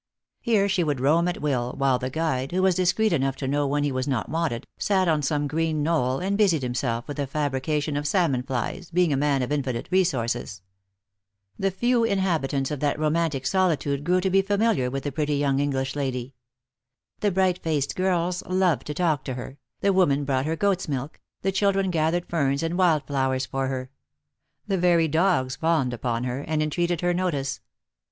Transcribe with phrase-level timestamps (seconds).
[0.39, 3.67] Here she would roam at will, while the guide, who was discreet enough to know
[3.67, 7.27] when he was not wanted, sat on some green knoll and busied himself with the
[7.27, 10.63] fabrication of salmon flies, being a man of infinite resources.
[11.59, 15.61] The few inhabitants of that romantic solitude grew to be familiar with the pretty yonng
[15.61, 16.33] English lady.
[17.19, 21.19] The bright faced girls loved to talk to her, the women brought her goat's milk,
[21.43, 23.91] the children gathered ferns and wild* flowers for her.
[24.67, 27.59] The very dogs fawned upon her, and entreated her notice.